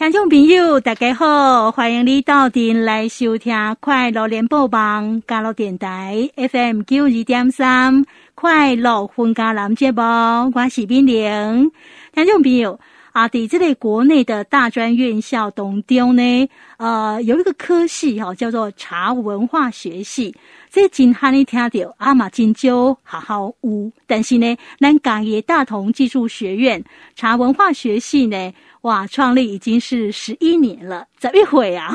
[0.00, 10.00] 听众朋友，大家好，欢迎你到店来收听快乐联播网加入电台 FM 九二点三快乐分家男节目，
[10.54, 11.70] 我是冰玲。
[12.14, 12.80] 听众朋友
[13.12, 16.48] 啊，在这类国内的大专院校当中呢，
[16.78, 20.34] 呃，有一个科系哈、叫做茶文化学系。
[20.70, 26.82] 这真罕你听到，阿玛金鸠好好乌，但是呢，咱嘉义大同技术学院
[27.14, 28.50] 茶文化学系呢。
[28.82, 31.92] 哇，创立已经是十一年了，怎一会啊？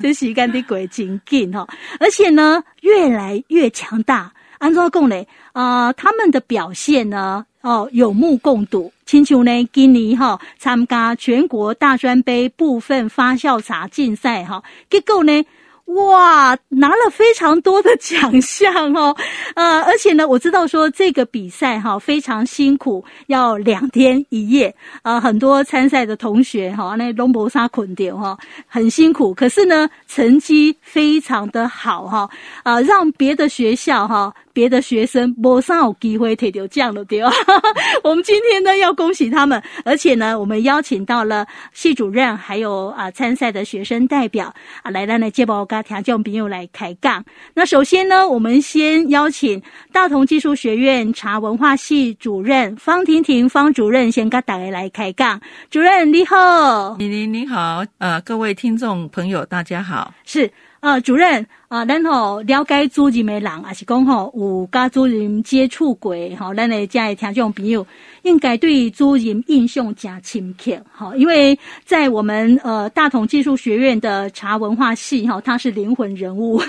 [0.00, 1.66] 这时间的过真紧哈，
[2.00, 4.32] 而且呢，越来越强大。
[4.58, 5.22] 安怎讲呢？
[5.52, 8.90] 呃，他们的表现呢，哦，有目共睹。
[9.04, 15.44] 亲像呢，今年哈参加全国大专杯部分发酵茶竞赛哈，结果呢。
[15.86, 19.16] 哇，拿了非常多的奖项哦，
[19.54, 28.36] 呃，而且呢，我知道说这个比赛哈非常辛苦，要两天一夜，呃，很多参赛的同学哈那龙博沙捆掉哈，
[28.66, 32.28] 很辛苦，可是呢，成绩非常的好哈，
[32.64, 34.34] 呃，让别的学校哈。
[34.56, 37.30] 别的学生没啥有机会提到奖了，对吧？
[38.02, 44.50] 我们今天呢要恭喜他们，而且呢，我们邀请到了系主任，还有啊参赛的学生代表
[44.82, 47.22] 啊来到呢节目跟听众朋友来开杠。
[47.52, 55.38] 那首先呢，我们先邀请大同技术学院茶文化系主任方婷婷方主任先跟大家来开杠。
[55.68, 60.50] 主任你好，你你你好，呃，各位听众朋友大家好，是。
[60.86, 67.84] 啊，主任啊，咱吼了解主任的人，也是讲吼有跟主任接触过，吼，咱的家的听众朋友
[68.22, 76.58] 应该对主任印象加深刻，哈，因为在我们呃大同技术学院的茶文化系，哈，他是灵魂人物，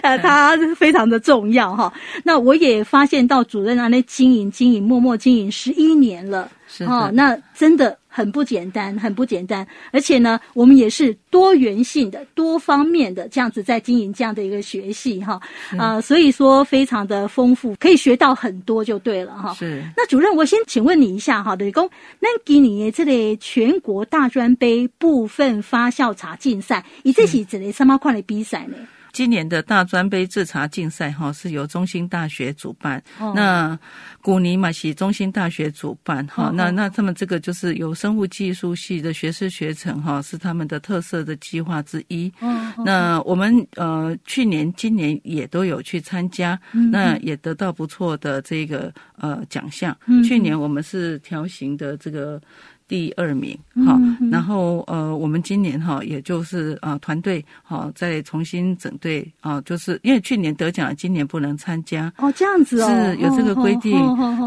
[0.00, 1.92] 呃，他非常的重要，哈。
[2.24, 7.97] 那我也发现到主任啊，那经营经营，默默经营十一年了，是哦，那真的。
[8.18, 15.34] 很不简单，很不简单，而且呢，我们也是多元性的、多方面的这样子在经营这样的一个学系哈，
[15.78, 19.54] 啊、呃，所以说非常的丰富，可以学到很多就对了哈。
[19.54, 19.84] 是。
[19.96, 21.88] 那主任，我先请问你一下哈，李工，
[22.18, 28.76] 那给你这类全国大专杯部分发酵茶竞赛，你这是这里什么款的比赛呢？
[29.12, 33.78] 今年的大专杯制茶竞赛哈是由中兴大学主办，哦、那
[34.22, 42.32] 古尼嘛是中兴大学主办哈、哦，那那他们这个就是有生物技术系的学士学程哈是他们的特色的计划之一。
[42.40, 49.96] 哦、那我们呃去年、今年也都有去参加，嗯、那也得到不错的这个呃奖项。
[50.06, 52.40] 嗯、去年我们是条形的这个。
[52.88, 53.56] 第二名，
[53.86, 63.92] 好，嗯、然后呃，我们今年哈，也就是啊，团队好再重新整队啊，就是因为去年得奖，今年不能参加哦，这样子哦，是有这个规定，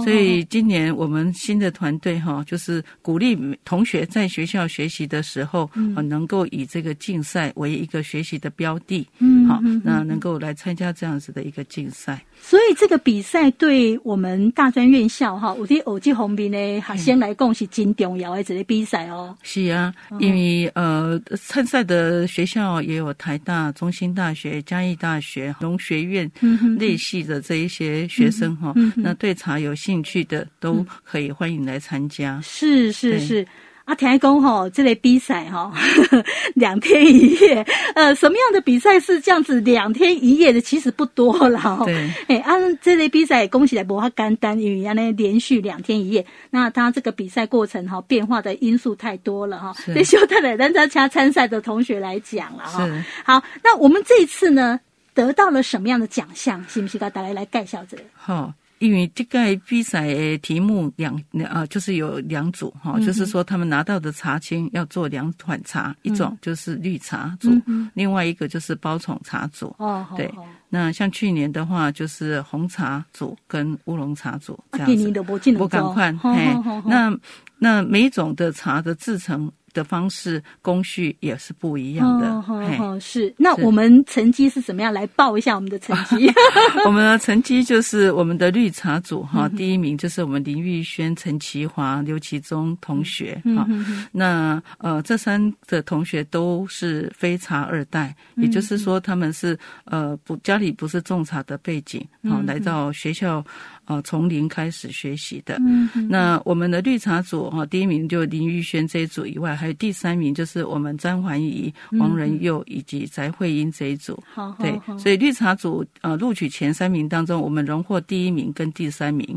[0.03, 12.19] 所以今年我们新的团队哈，就是鼓励同学在学校学习的时候，嗯，能够以这个竞赛为一个学习的标的，嗯，好，那能够来参加这样子的一个竞赛。
[12.41, 18.30] 所以这个比赛对我们大专院校哈，我的偶记红兵呢，还先来讲是真重要。
[18.43, 26.29] 这个比赛哦，是啊，因为呃，参赛的学校也有台大、中兴大学、嘉义大学、农学院
[26.77, 32.39] 类系的这一些学生哈，那对茶有兴趣的都可以欢迎来参加。
[32.41, 33.47] 是是是。
[33.91, 35.69] 啊，听讲吼，这类比赛哈，
[36.55, 37.61] 两天一夜，
[37.93, 40.61] 呃，什么样的比赛是这样子两天一夜的？
[40.61, 41.81] 其实不多了哈。
[41.83, 49.75] 对，哎，按这类比赛，恭喜来不太简单，因为安尼连续两天一夜，那他这个比赛过程哈，变化的因素太多了哈。
[49.87, 52.85] 得需要他来让大家参赛的同学来讲了哈。
[52.85, 53.03] 是。
[53.25, 54.79] 好，那我们这一次呢，
[55.13, 56.63] 得到了什么样的奖项？
[56.69, 58.03] 是不是跟大家来介绍这个？
[58.15, 58.53] 好。
[58.81, 61.15] 因为这个比赛的题目两
[61.47, 67.51] 啊，就是有两组哈，就是说他们拿到的茶青要做两款茶，一种就是绿茶组，
[67.93, 69.73] 另外一个就是包种茶组。
[69.77, 70.29] 哦，对。
[70.67, 75.53] 那像去年的话，就是红茶组跟乌龙茶组这样子。
[75.59, 77.15] 我赶快，哎，那
[77.59, 79.51] 那每一种的茶的制程。
[79.73, 82.27] 的方式工序也是不一样的。
[82.29, 82.43] 哦，
[82.79, 83.33] 哦是。
[83.37, 84.91] 那我们成绩是怎么样？
[84.93, 86.31] 来报一下我们的成绩。
[86.85, 93.65] 我们的成绩就是我们的绿茶组哈，第一名就是我们林玉轩、陈其华、刘其中同学哈。
[93.69, 103.43] 嗯、哼哼那呃，这三个同学都是非茶二代，也就是说他们是呃不家里不是种茶的背景，好来到学校。
[103.87, 105.57] 哦，从零开始学习的。
[105.59, 114.21] 嗯，那我们的绿茶组哈，第一名就林玉轩这一组以外，还有第三名就是我们张环怡、王仁佑以及翟慧英这一组。
[114.33, 119.27] 好，对，所以绿茶组呃录取前三名当中，我们荣获第一名跟第三名。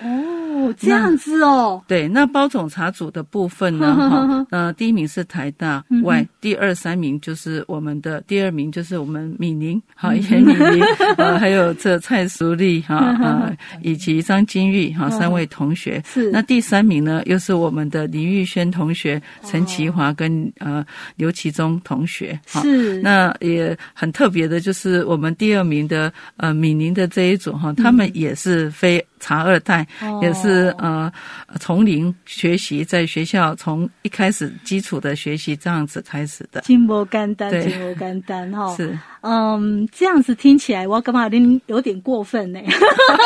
[0.00, 0.33] 哦。
[0.68, 1.82] 哦，这样子哦。
[1.86, 3.94] 对，那包总茶组的部分呢？
[3.94, 10.84] 哈，呃，第一名是台大外，第二三名就是我们的，第二名就是我们米宁，好，严米宁，
[11.16, 13.52] 呃，还有这蔡淑丽哈，啊，
[13.82, 16.02] 以及张金玉哈，三位同学。
[16.06, 16.30] 是。
[16.30, 20.84] 那第三名呢，又是我们的林玉轩同学、陈其华跟呃
[21.16, 22.38] 刘其忠同学。
[22.46, 23.00] 是。
[23.02, 29.04] 那也很特别的，就是我们第二名的呃米宁的这一组哈，他们也是非。
[29.24, 29.86] 茶二代
[30.20, 31.10] 也是呃
[31.58, 38.76] 从零学习，在学校从一开始基础的学习这样子开始的，真不简单，真不简单哈。
[38.76, 42.60] 是，嗯，这样子听起来我感觉有点有点过分呢。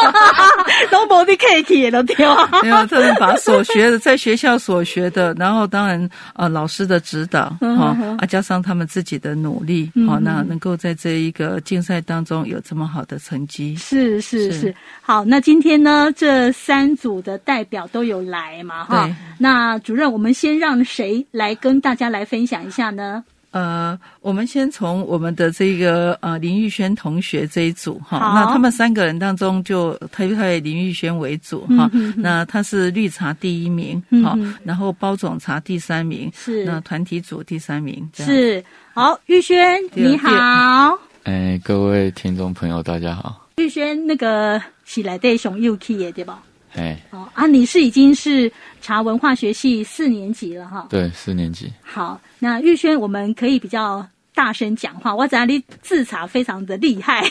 [0.91, 2.49] 都不必客气了，对吧？
[2.63, 14.73] 没有，他们把所学的在学校所学的，然后当然呃老师的指导哈啊，加上他们自己的努力，好，那能够在这一个竞赛当中有这么好的成绩，是是是。
[15.03, 15.89] 好，那今天呢？
[15.89, 18.85] 呢，这三组的代表都有来嘛？
[18.85, 23.25] 哈对，那主任，我们先让谁来跟大家来分享一下呢？
[23.51, 36.65] 呃，我们先从我们的这个呃林玉轩同学这一组哈，那他们三个人当中就推派林玉轩为主哈，那他是绿茶第一名，好、嗯，然后包种茶第三名，是。
[36.65, 38.63] 那团体组第三名，是。
[38.93, 43.49] 好，玉轩你好，哎，各位听众朋友大家好。
[43.57, 46.43] 玉轩，那个喜来对熊又 k 耶对吧？
[46.75, 48.53] 哎嘿，哦啊，你是已经是
[48.83, 50.87] 茶文化学系四年级了哈？
[50.91, 51.73] 对，四年级。
[51.81, 55.15] 好，那玉轩，我们可以比较大声讲话。
[55.15, 57.25] 我知道你制茶非常的厉害。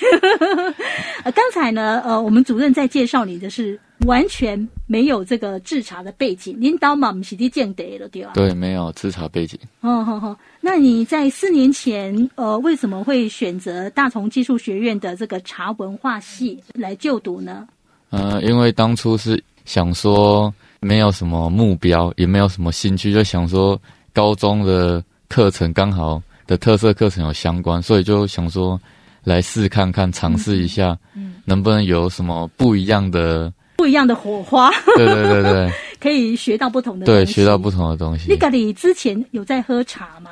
[1.24, 8.32] 呃，刚才呢，呃，我们主任在介绍你的是完全没有这个制茶的背景，领导嘛不是的见得了对吧？
[8.34, 9.58] 对，没有制茶背景。
[9.82, 10.38] 哦，好好。
[10.60, 17.68] 那你在四年前，呃，为什么会选择大同技术学院的这个茶文化系来就读呢？
[18.10, 23.80] 呃，因为当初是想说没有什么目标，也没有什么兴趣，就想说
[24.18, 28.82] 高中的课程刚好的特色课程有相关，所以就想说
[29.24, 34.72] 来试看看，尝试一下，嗯，能不能有什么不一样的、不一样的火花？
[34.96, 35.72] 对对对对，
[36.02, 38.32] 可以学到不同的东西，对，学到不同的东西。
[38.32, 40.32] 你家里之前有在喝茶吗？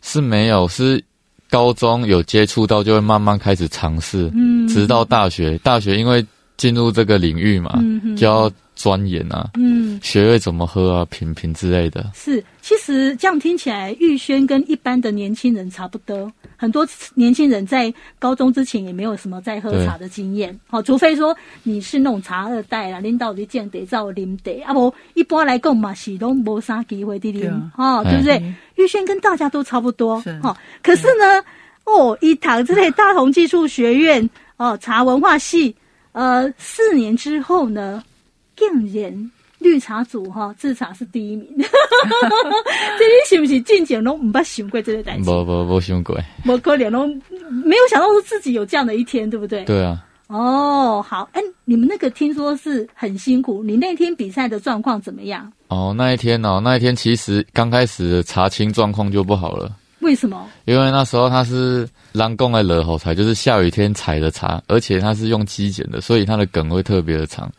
[0.00, 1.04] 是没有，是
[1.50, 5.58] 高中有接触到，就会慢慢开始尝试，嗯，直到大学。
[5.58, 6.24] 大学因为
[6.56, 12.10] 进入这个领域嘛，嗯、就要钻研啊，嗯，学会怎么喝啊，品品之类的。
[12.14, 16.30] 是，其实这样听起来，玉轩跟一般的年轻人差不多。
[16.56, 28.38] 很多年轻人在高中之前也没有什么在喝茶的经验，好对，除非说你是那种茶二代啦，领导的见得照领得，啊不，一般来讲嘛，是都没啥机会的领，哈、啊，对不对？
[28.38, 31.42] 嗯、玉轩跟大家都差不多，哈是，可是呢，
[31.84, 35.74] 对哦，一堂之类大同技术学院哦，茶文化系，
[36.10, 38.02] 呃，四年之后呢，
[38.56, 39.30] 竟然。
[39.58, 41.48] 绿茶组哈，制茶是第一名。
[41.58, 45.24] 这你是不是进前都唔捌想过这个代志？
[45.24, 46.16] 不不不想过，
[46.46, 47.06] 无可能都
[47.64, 49.64] 没有想到说自己有这样的一天，对不对？
[49.64, 50.04] 对啊。
[50.28, 55.50] 哦，好，哎，你们那个听说是很辛苦，你那天比赛的状况怎么样？
[55.68, 59.74] 哦，那一天哦，那一天其实刚开始的茶青状况就不好了。
[60.00, 60.46] 为什么？
[60.66, 67.50] 因为那时候它是人工的热烘茶，就是下雨天采的茶，而且它是用机剪的，所以它的梗会特别的长。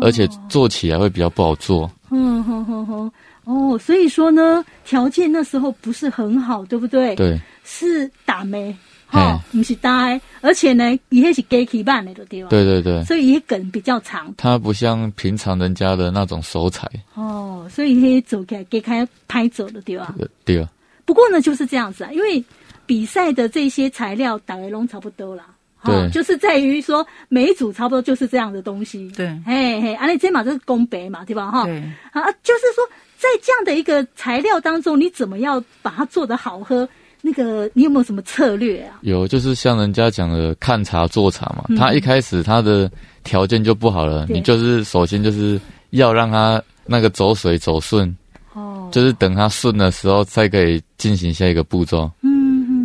[0.00, 1.90] 而且做起来会比较不好做。
[2.10, 3.12] 嗯哼哼哼，
[3.44, 7.14] 哦，所以说呢，条件那时候不是很好，对不对？
[7.16, 8.74] 对，是打没，
[9.06, 10.08] 哈，不是打，
[10.40, 12.48] 而且呢，也是给起板的对吧？
[12.50, 14.32] 对对对，所以也梗比较长。
[14.36, 16.88] 它不像平常人家的那种手采。
[17.14, 20.14] 哦，所以可走开给开拍走的对吧？
[20.44, 20.66] 对。
[21.04, 22.42] 不过呢，就是这样子啊，因为
[22.86, 25.42] 比赛的这些材料大概都差不多了。
[25.84, 29.10] 对、哦，就是在于说每一组差不多就是这样的东西。
[29.16, 31.50] 对，嘿嘿，啊，你这嘛就是公北嘛，对吧？
[31.50, 31.78] 哈对，
[32.12, 32.84] 啊，就是说
[33.18, 36.88] 在这样的一个材料当中，你怎么样把它做得好喝？
[37.26, 38.98] 那个你有没有什么策略啊？
[39.00, 41.64] 有，就是像人家讲的看茶做茶嘛。
[41.76, 42.90] 他、嗯、一开始他的
[43.22, 45.58] 条件就不好了，你就是首先就是
[45.90, 48.14] 要让他那个走水走顺，
[48.52, 52.10] 哦，就是等他顺的时候再可以进行下一个步骤。
[52.20, 52.33] 嗯。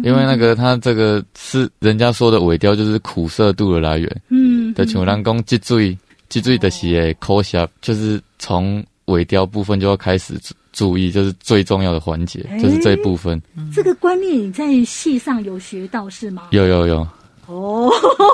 [0.03, 4.21] 因为那个它这个是人家说的尾雕，就是苦涩度的来源。
[4.29, 5.97] 嗯，的像人讲，脊椎
[6.29, 10.39] 脊椎的是口下，就是从尾雕部分就要开始
[10.71, 13.41] 注意，就是最重要的环节，欸、就是这一部分。
[13.73, 16.49] 这个观念你在戏上有学到是吗？
[16.51, 17.07] 有有有。
[17.47, 17.91] 哦，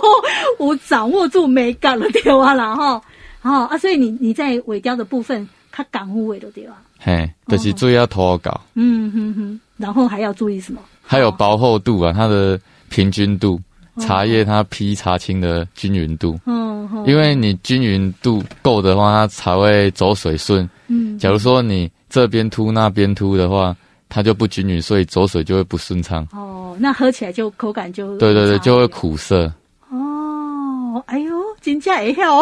[0.59, 3.01] 我掌握住美感了，对哇，然后，
[3.43, 6.81] 哦啊，所以你你在尾雕的部分，它感悟尾的对吧？
[6.99, 8.59] 嘿，就是注意要拖稿。
[8.73, 10.81] 嗯哼哼，然后还要注意什么？
[11.05, 12.59] 还有薄厚度啊，它的
[12.89, 13.59] 平均度，
[13.99, 16.39] 茶叶它劈茶青的均匀度。
[16.45, 20.67] 嗯，因为你均匀度够的话，它才会走水顺。
[20.87, 23.75] 嗯，假如说你这边凸那边凸的话，
[24.09, 26.27] 它就不均匀，所以走水就会不顺畅。
[26.31, 29.51] 哦，那喝起来就口感就对对对，就会苦涩。
[29.89, 32.41] 哦，哎呦，金价也好，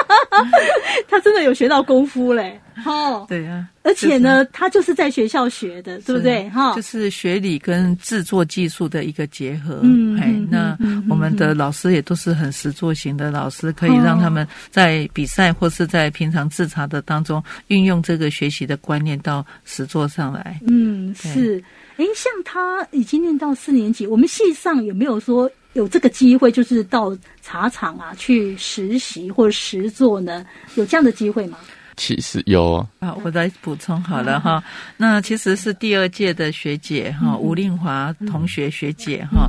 [1.08, 2.60] 他真的有学到功夫嘞。
[2.84, 6.48] 哦，对、啊，而且呢，他就是在学校学的，对不对？
[6.50, 9.80] 哈，就是学理跟制作技术的一个结合。
[9.82, 10.76] 嗯，哎，那
[11.08, 20.60] 我们的老师也都是很实作型的老师，可以让他们在比赛或是在平常制茶的当中运用这个学习的观念到实作上来。
[20.66, 21.62] 嗯，是。
[21.96, 30.46] 哎，像他已经念到四年级，我们系上有没有说有这个机会，就是到茶厂啊去实习或者实做呢？
[30.76, 31.58] 有这样的机会吗？
[31.96, 34.62] 其实有啊，我来补充好了哈。
[34.96, 39.48] 那其实是第二届的学姐哈，吴令华同学学姐哈，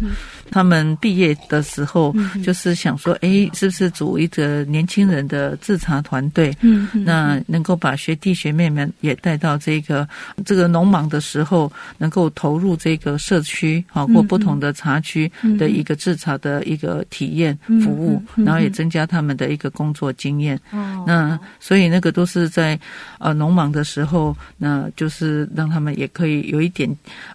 [0.52, 6.54] 他们毕业的时候就是想说，哎，是不是组一个年轻人的制茶团队？
[6.60, 10.08] 嗯，那能够把学弟学妹们也带到这个
[10.44, 20.60] 这个农忙的时候，能够投入这个社区啊或不同的茶区的一个制茶的一个体验服务，然后也增加他们的一个工作经验。
[21.08, 22.41] 那所以那个都是。
[22.42, 22.80] 是在
[23.20, 26.90] 呃农忙的时候，那就是让他们也可以有一点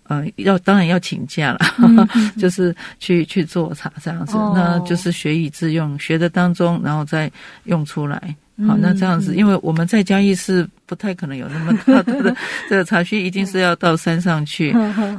[0.04, 1.60] 呃，要当然要请假了，
[2.36, 7.30] 就是去去做茶这样子，哦、那就是学以致用，学的当中，然后再
[7.64, 8.34] 用出来。
[8.66, 12.34] 好，那这样子，因为我们在嘉义是不太可能有那么大的
[12.70, 14.72] 这个茶区，一定是要到山上去。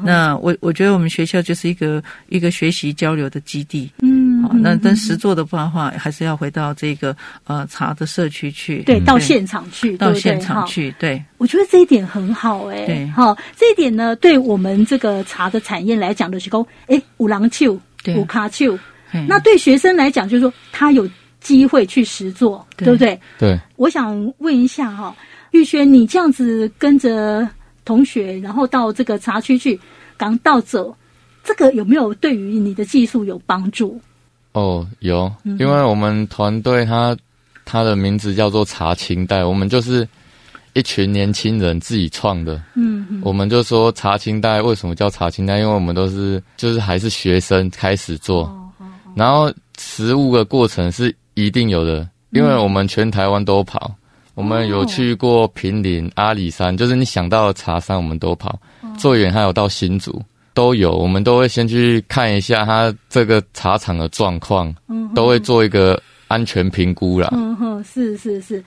[0.04, 3.92] 那我我觉得我们学校就是一个一个学习交流的基地。
[4.02, 4.27] 嗯，好，
[4.62, 8.84] 那但实做的话话，还是要回到这个呃茶的社区去。
[8.84, 10.94] 对，到现场去，到现场去。
[11.00, 12.86] 对，我觉得这一点很好哎。
[12.86, 17.80] 对，好，这一点呢，对我们这个茶的产业来讲的是说，哎，五郎丘，
[18.16, 18.78] 五卡丘。
[19.28, 21.08] 那对学生来讲，就是说他有。
[21.40, 23.22] 机会去实做，对，对不对？
[23.38, 25.16] 对，我想问一下哈，
[25.52, 27.48] 玉轩，你这样子跟着
[27.86, 29.80] 同学，然后到这个茶区去
[30.18, 30.94] 港道走，
[31.46, 34.02] 这个有没有对于你的技术有帮助？
[34.58, 37.16] 哦，有，因为我们团队他
[37.66, 40.08] 他的名字叫做茶青代，我们就是
[40.74, 42.62] 一群年轻人自己创的。
[42.76, 45.60] 嗯，我们就说茶青代为什么叫茶青代？
[45.60, 51.16] 因为我们都是就是还是学生开始做，哦哦哦、然后实物的过程是。
[51.38, 53.96] 一定有的，因为我们全台湾都跑，嗯、
[54.34, 58.60] 我们有去过平林、阿里山，就是你想到的茶山，我们都跑。
[58.98, 60.20] 最远还有到新竹，
[60.58, 67.30] 都有，我们都会先去看一下他这个茶厂的状况，嗯、都会做一个安全评估啦。
[67.34, 68.64] 嗯哼，是是是。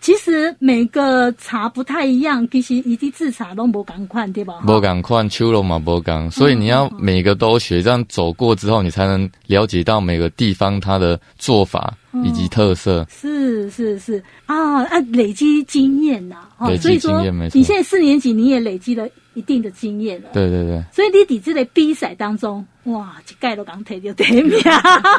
[0.00, 4.60] 其实每个茶不太一样，其实一地制茶都不敢款，对吧？
[4.64, 11.92] 不敢款，秋龙嘛不敢，所以你要每个都学，这样走过之后，你才能了解到每个地方它的做法
[12.24, 13.06] 以及特色。
[13.10, 16.36] 是是是啊啊，累积经验呐，
[16.68, 17.58] 累积经验没错。
[17.58, 20.30] 你现在四年级，你也累积了一定的经验了。
[20.32, 20.82] 对对对。
[20.92, 24.58] 所以你底子的比赛当中，哇，一盖都刚提到第一名。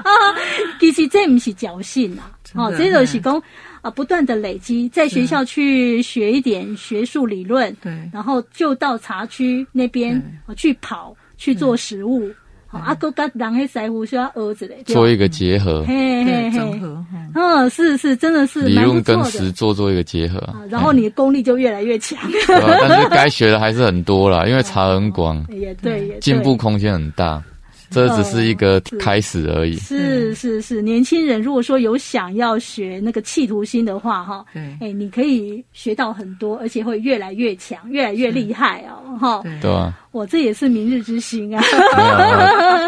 [0.79, 2.23] 其实这不是侥幸呐，
[2.53, 3.41] 哦，这就是讲。
[3.81, 10.23] 啊，不断的累积，在学校去学一点学术理论，对，然后就到茶区那边
[10.55, 12.31] 去跑去做实务。
[12.73, 16.81] 好，阿哥跟人迄师傅需要儿子嘞，做一个结合，嘿嘿嘿，
[17.35, 22.17] 嗯，是是，真的是理论跟实做做一个结合，然后你的功力就越来越强。
[22.47, 27.43] 但是该学的还是很多啦，因为茶很广， 也对，进步空间很大。
[27.93, 29.75] 这只是一个开始而已。
[29.77, 34.43] 是是是，年轻人如果说有想要学那个企图心的话，哈，
[34.81, 39.43] 哎，你可以学到很多，而且会越来越强，越来越厉害哦，哈。
[39.61, 41.63] 对啊，我这也是明日之星啊。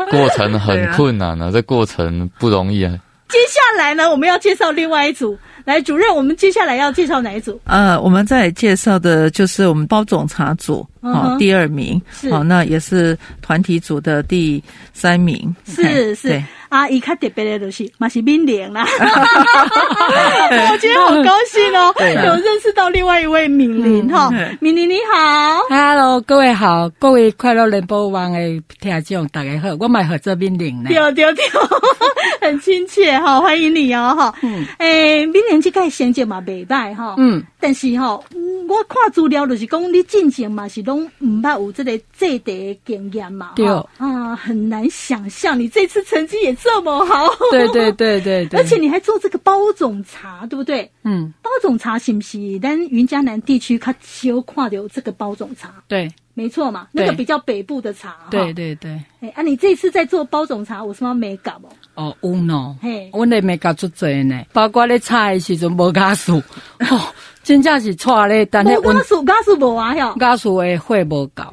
[0.09, 2.97] 过程很困难啊，这过程不容易啊。
[3.27, 5.37] 接下来呢，我们要介绍另外一组。
[5.65, 7.59] 来，主任，我们接下来要介绍哪一组？
[7.63, 15.55] 呃，我们再介绍的就是我们包种茶组，好，第二名，好，那也是团体组的第三名。
[15.65, 18.85] 是是，阿姨看特别的东西，马西冰莲啦。
[20.71, 28.39] 我今天好高兴哦， 有认识到另外一位敏玲哈，敏玲你好，Hello，各位好，各位快乐联播网的
[28.79, 31.43] 听众大家好，我买合作敏玲呢，丢丢丢，
[32.41, 35.55] 很亲切哈，欢迎你哦哈，嗯，诶，敏玲。
[35.65, 38.11] 这个成绩嘛袂歹哈，嗯，但是哈，
[38.69, 47.27] 我看资料就是讲你进前嘛是拢拢唔捌有这个这的经验嘛，对啊，很难想象你这次成绩也这么好。
[47.51, 50.89] 对对对对对，而且你还做这个包种茶，对不对？
[51.03, 52.37] 嗯，包种茶是不是？
[52.61, 55.83] 但云嘉南地区它少看到这个包种茶。
[55.87, 56.09] 对。
[56.37, 58.17] 没错嘛，那个比较北部的茶。
[58.29, 59.01] 对对对。
[59.21, 61.69] 哎啊，你这次在做包种茶，有什么美感哦？
[61.95, 62.75] 哦，有喏。
[62.81, 66.43] 嘿，我的美感出多呢，包括咧茶的时阵无加数，
[66.91, 67.01] 哦，
[67.45, 68.45] 真正是错咧。
[68.47, 71.43] 但是加数加数无啊哟，加数的会无够。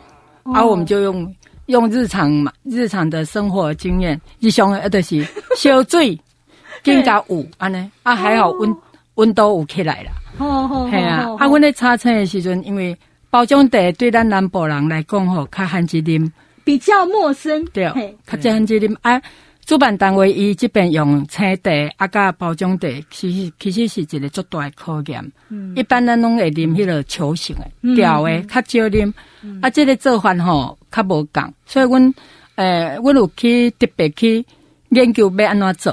[0.53, 1.33] 啊，我们就用
[1.67, 5.25] 用日常嘛，日常的生活经验，日常的就是
[5.57, 6.19] 烧水
[6.83, 7.89] 更加有安尼。
[8.03, 8.77] 啊，还好温
[9.15, 10.11] 温度有起来了。
[10.39, 10.89] 哦哦。
[10.91, 12.97] 系啊，啊，阮咧茶餐的时阵，因为。
[13.33, 16.31] 包种茶对咱南部人来讲吼，较罕一啉，
[16.65, 17.65] 比较陌生。
[17.73, 17.85] 对，
[18.27, 18.95] 较罕一啉。
[19.01, 19.19] 啊，
[19.65, 25.33] 主办单位伊即边用青茶啊，甲包装茶，其实其实是一个足大的考验。
[25.49, 29.13] 嗯，一般咱拢会啉迄个球形诶，调诶较少啉。
[29.61, 32.15] 啊，这个做法吼较无共，所以阮
[32.57, 34.45] 诶，阮有去特别去
[34.91, 35.93] 研究要安怎做。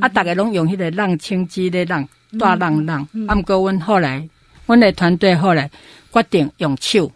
[0.00, 2.08] 啊，逐个拢用迄个浪青机咧浪，
[2.38, 3.06] 大浪浪。
[3.28, 4.28] 啊，毋过阮后来，
[4.66, 5.70] 阮诶团队后来。
[6.12, 7.08] 决定用手，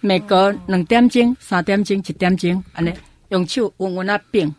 [0.00, 2.92] 每隔两点钟、三点钟、一点钟，安尼
[3.30, 4.54] 用手温温啊冰，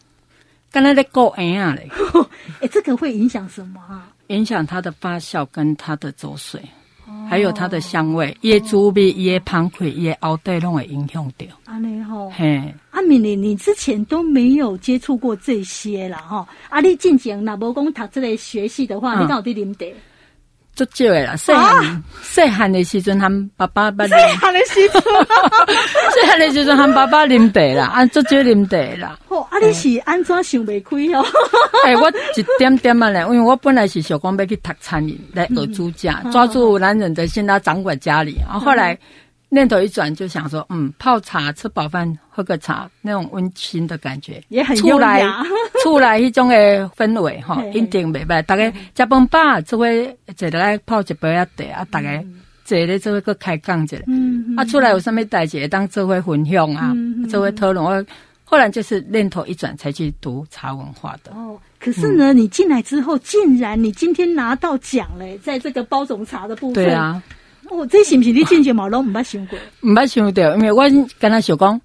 [0.75, 1.89] 刚才在够哎啊嘞。
[2.59, 4.11] 哎，这个会影响什么啊？
[4.27, 6.61] 影响它的发酵跟它的走水，
[7.07, 11.47] 哦、还有它的香味，椰珠味、椰盘葵、椰熬带拢会影响掉。
[11.63, 16.45] 安尼吼，嘿，阿敏，你你之前都没有接触过这些啦哈？
[16.67, 19.85] 啊，你进前那无讲读这类学系的话，嗯、你到底啉茶？
[20.75, 24.07] 足少诶啦，细汉细汉的时阵，含爸爸捌。
[24.07, 29.17] 细汉的时阵，细汉的时阵，含 爸爸啉茶啦，啊，足少啉茶啦。
[29.29, 31.25] 哦，啊，你是安怎想袂开哦？
[31.85, 38.37] 诶，我一点点啊咧，因为我本来是想讲要去读餐饮，来学煮家，抓住男人的心，他掌管家里。
[38.47, 38.97] 啊，后来。
[39.55, 45.45] 念头一转，就想说，嗯，泡茶吃饱饭喝个茶，那种温馨的感觉也很优雅，
[45.81, 48.41] 出来一种的氛围哈，一定袂歹。
[48.41, 52.21] 大家食饭饱，这回坐来泡一杯啊茶啊，大概
[52.65, 56.93] 坐咧这回个开讲一下，嗯，啊，出来有什么代志当这回分享啊，
[57.29, 57.81] 这回讨论。
[57.81, 58.05] 我
[58.43, 61.31] 后来就是念头一转，才去读茶文化的。
[61.31, 66.83] 哦，可是呢，你进来之后，竟然你今天拿到奖嘞，在这个包种茶的部分。
[66.83, 67.23] 对啊。
[67.69, 69.57] 哦，这是不是你进前嘛拢唔捌想过？
[69.81, 70.83] 唔捌想到，因为我
[71.19, 71.79] 跟他想讲，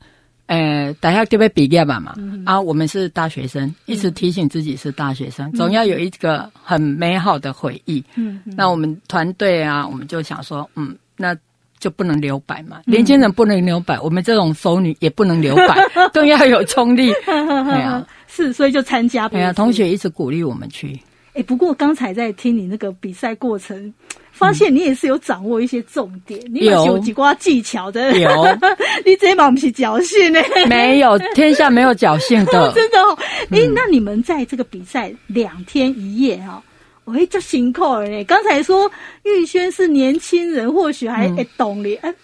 [0.47, 8.03] 诶、呃，大学就要毕业嘛嘛，嗯、啊，我们是大学生，一直提醒自己是大学生，嗯、总要有一个很美好的回忆。
[8.17, 11.37] 嗯，那我们团队啊，我们就想说，嗯，那
[11.79, 17.13] 就不能留白嘛，年轻人不能留白，我们这种熟女也不能留白， 更要有冲力。
[17.25, 19.29] 对啊，是，所以就参加。
[19.29, 21.01] 对啊，同学一直鼓励我们去。
[21.41, 23.93] 哎，不过刚才在听你那个比赛过程。
[24.33, 28.17] 发现你也是有掌握一些重点，你有几挂技巧的。
[28.19, 28.47] 有，
[29.05, 30.41] 你这把不是侥幸呢？
[30.67, 32.99] 没有，天下没有侥幸的， 真的。
[33.03, 33.19] 哦。
[33.51, 36.63] 哎，那你们在这个比赛两天一夜哈，
[37.05, 38.25] 我会叫辛苦呢。
[38.25, 38.91] 刚才说
[39.25, 41.97] 玉轩是年轻人，或许还会懂你。
[41.97, 42.15] 哎，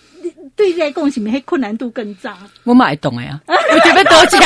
[0.55, 2.37] 对在贡献，还困难度更大。
[2.65, 4.41] 我买懂了呀，我准备得奖。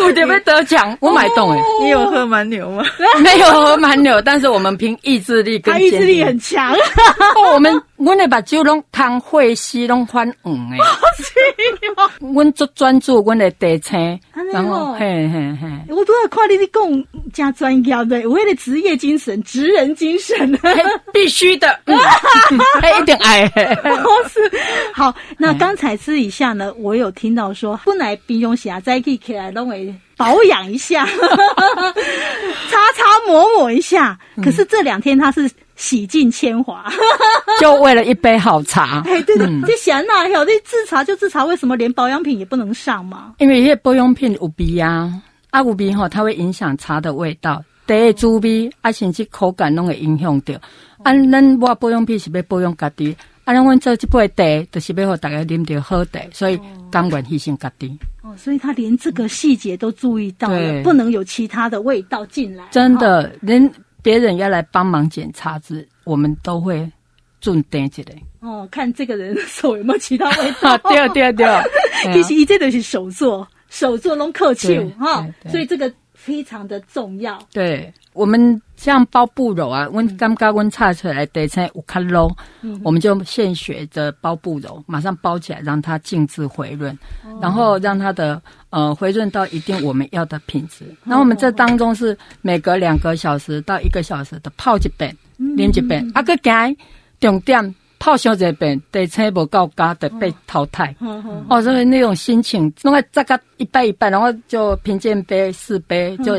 [0.00, 1.60] 我准备得奖，我买懂哎！
[1.82, 2.84] 你有喝蛮牛吗？
[3.20, 6.74] 没有喝蛮牛，但是我们凭意志力跟，他意志力很强。
[7.52, 10.78] 我们我那把酒拢汤会西拢泛黄诶！
[12.34, 13.96] 我做专注，我的地车，
[14.52, 20.58] 然后嘿嘿嘿，我都要夸你的讲加专业的，我的职业精神、职人精神，
[21.12, 21.68] 必须的，
[22.80, 23.46] 还一点爱。
[24.28, 24.50] 是
[24.92, 29.94] 好，那刚才私底下呢，我有听到说，本来冰用虾再可以起来弄为。
[30.16, 31.04] 保养一下，
[32.70, 34.18] 擦擦抹抹一下。
[34.42, 36.84] 可是这两天他是洗尽铅华，
[37.60, 39.02] 就为了一杯好茶。
[39.06, 40.44] 哎，对对，这闲那有？
[40.44, 43.34] 这制茶就制茶，为什么连保养品也不能上吗？
[43.38, 45.12] 因为这些保养品有味啊，
[45.50, 50.54] 啊有鼻吼，它会影响茶的味道，第一滋味啊，甚至口感拢会影响到。
[51.02, 56.58] 啊，咱我保养品是要保养家己，啊，咱阮做这杯茶，就是要让大家啉着好茶，所以
[56.90, 57.96] 甘愿牺牲家己。
[58.22, 62.64] 哦，所以他连这个细节都注意到了，不能有其他的味道进来。
[62.70, 63.70] 真的，连
[64.02, 66.90] 别人要来帮忙检查子，我们都会
[67.40, 68.14] 准点起来。
[68.40, 70.76] 哦，看这个人手有没有其他味道。
[70.88, 71.62] 对啊，对啊，对啊。
[72.14, 75.92] 其实一切都是手做，手做拢客气哈，所以这个
[76.24, 77.38] 非常的重要。
[77.52, 77.92] 对。
[78.14, 82.30] 我们像包布揉啊，温刚刚温差出来得成五克喽，
[82.84, 90.84] 我们就现学的包布揉，马上包起来，让它静置回润，哦、然后让它的呃回润到一定我们要的品质。
[90.84, 96.72] 哦、然后我们这当中是每隔两个小时到一个小时的泡一遍，淋一遍，啊个盖
[97.18, 97.74] 重点。
[98.04, 100.94] 泡上这边，地菜不够加的被淘汰。
[101.48, 106.36] 哦，所以那种心情，弄个这个一杯一杯，然后就品鉴杯四杯，就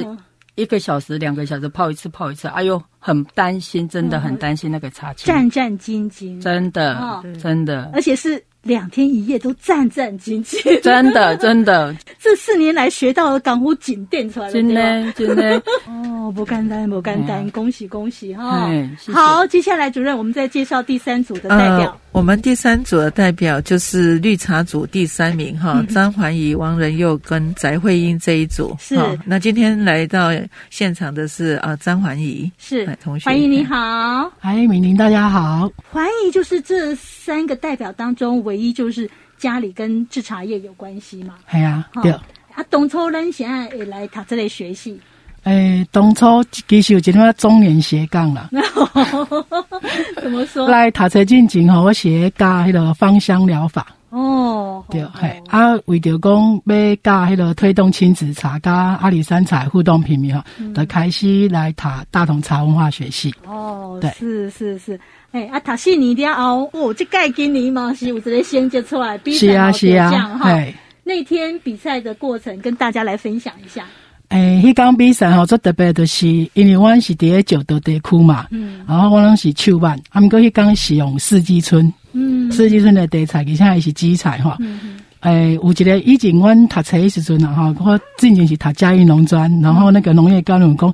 [0.54, 2.48] 一个小时、两个小时泡一次，泡一次。
[2.50, 8.40] 哎呦，很担心，真的很担心那个茶青，战战兢兢，真的，真的，而且是。
[8.66, 11.96] 两天一夜都战战兢兢，真的 真的。
[12.20, 15.62] 这四年来学到的港湖锦垫出来了，真的真的。
[15.88, 18.68] 哦，不简单，不简单，恭喜恭喜哈！
[19.14, 21.96] 好，接下来主任，我们再介绍第三组的代表。
[22.16, 28.74] 我们第三组的代表就是绿茶组第三名哈，张环怡、王仁佑跟翟慧英这一组。
[28.80, 28.98] 是。
[29.26, 30.30] 那今天来到
[30.70, 33.26] 现场的是啊张环怡，是同学。
[33.26, 35.70] 环怡你好，嗨，敏玲大家好。
[35.92, 41.36] 环怡就是这三个代表当中唯一就是家里跟制茶业有关系嘛？
[41.52, 42.14] 系啊，对。
[42.14, 44.98] 啊，当初咱现在也来读这类学习。
[45.46, 48.50] 诶、欸，当初其实有一点中年斜杠啦。
[50.22, 50.68] 怎么说？
[50.68, 53.88] 来读册进前吼，我写教迄个芳香疗法。
[54.10, 60.42] 哦，对，嘿、哦，啊，为着讲要教迄个推动亲子茶加阿里山茶互动品味吼，
[60.74, 63.32] 就开始来读大同茶文化学系。
[63.46, 65.00] 哦，对，是是是，
[65.34, 73.86] 诶，啊，读四年了后，哦，这届今年嘛是有一个成绩出来，比赛是啊是啊，嘿，那天比赛的过程跟大家来分享一下。
[74.30, 90.94] 诶，迄讲比赛吼，最特别的是，因为阮是伫咧九德地区嘛，嗯，然后我拢是手办，啊，毋过迄讲是用四季春，嗯，四季春的地菜，而且还是基菜吼，嗯诶，有一个以前阮读册的时阵啊，吼，我之前是读嘉义农专，然后那个农业教练讲，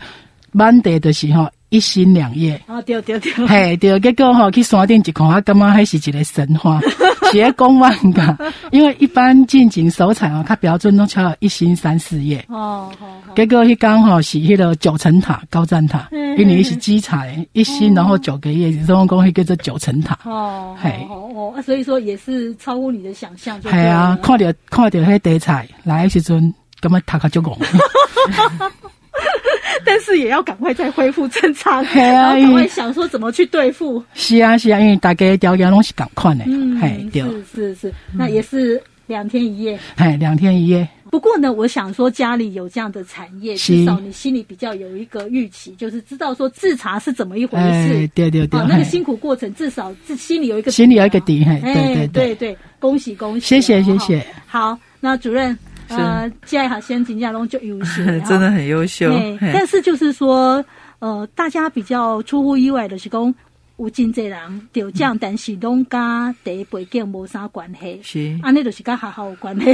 [0.52, 1.50] 满地的时候。
[1.74, 6.82] 一心两叶，哦对对对，嘿对，结果吼去山顶一看，我感觉还是一个神话，
[7.32, 8.38] 是咧讲万个，
[8.72, 27.58] 因为一般进前手采哦，它标准都超一星三四叶，哦好，结果迄刚好是迄个九层塔高赞塔，因为是基材一星，然后九个叶，所以讲迄叫做九层塔，哦，嘿，哦哦，所以说也是超乎你的想象，系啊，看着看着迄地彩来时阵，感觉头壳就红。
[29.86, 34.04] 但是也要赶快再恢复正常，然后赶快想说怎么去对付。
[34.14, 40.88] 是啊是啊，因为大家条件拢是赶快的，嗯，对，是是是，那也是两天一夜，哎，两天一夜。
[41.10, 54.26] 不过呢，我想说家里有这样的产业，至少你心里比较有一个预期，就是知道说制茶是怎么一回事，对对对，那个辛苦过程至少自心里有一个心里有一个底，对对对对，恭喜恭喜，谢谢谢谢。
[54.46, 55.58] 好，那主任。
[55.98, 59.12] 呃，现在好像金家龙就优秀， 真的很优秀。
[59.54, 60.64] 但是就是说，
[61.00, 63.34] 呃，大家比较出乎意外的是讲。
[63.82, 64.40] 有真济人
[64.72, 68.00] 得奖，但是拢甲第一背景无啥关系。
[68.04, 69.66] 是，安尼就是甲学校有关系。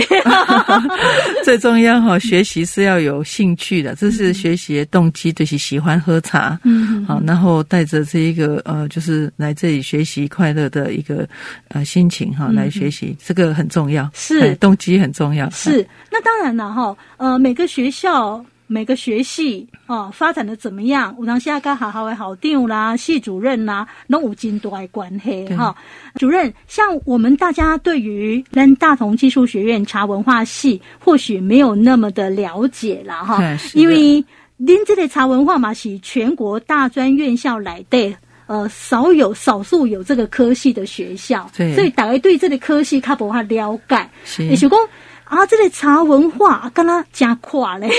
[1.44, 6.58] 最重要哈，学习是要有兴趣的，这是学习的动机，就是喜欢喝茶。
[6.64, 11.28] 嗯，好，然后带着这一个呃，就是来这里学习快乐的一个
[11.68, 14.10] 呃心情哈，来学习，这个很重要。
[14.14, 15.50] 是，动机很重要。
[15.50, 18.42] 是，那当然了哈，呃，每个学校。
[18.68, 21.16] 每个学系哦，发展的怎么样？
[21.18, 25.74] 有当下跟好好的校长啦、系主任啦，拢有真多的关系哈。
[26.16, 33.42] 主任，像我们大家对于咱大同技术学院茶文化系，或许没有那么的了解啦哈。
[33.74, 34.24] 因为
[34.58, 38.14] 您这类茶文化嘛，是全国大专院校来的，
[38.48, 44.78] 呃，少有少数有这个科系的学校，所以大家对这个科系较无法了解，也是讲。
[45.30, 47.90] 啊，这个茶文化跟他加跨嘞，